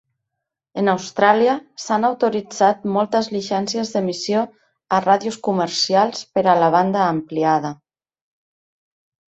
[0.83, 1.51] En Austràlia,
[1.83, 4.41] s'han autoritzat moltes llicències d'emissió
[4.99, 7.75] a ràdios comercials per a la banda ampliada.